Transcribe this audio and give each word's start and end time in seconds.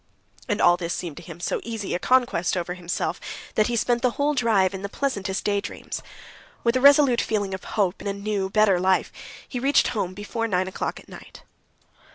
And 0.49 0.59
all 0.59 0.77
this 0.77 0.95
seemed 0.95 1.17
to 1.17 1.21
him 1.21 1.39
so 1.39 1.61
easy 1.63 1.93
a 1.93 1.99
conquest 1.99 2.57
over 2.57 2.73
himself 2.73 3.19
that 3.53 3.67
he 3.67 3.75
spent 3.75 4.01
the 4.01 4.09
whole 4.17 4.33
drive 4.33 4.73
in 4.73 4.81
the 4.81 4.89
pleasantest 4.89 5.43
daydreams. 5.43 6.01
With 6.63 6.75
a 6.75 6.81
resolute 6.81 7.21
feeling 7.21 7.53
of 7.53 7.63
hope 7.77 8.01
in 8.01 8.07
a 8.07 8.13
new, 8.13 8.49
better 8.49 8.79
life, 8.79 9.11
he 9.47 9.59
reached 9.59 9.89
home 9.89 10.15
before 10.15 10.47
nine 10.47 10.67
o'clock 10.67 10.99
at 10.99 11.07
night. 11.07 11.43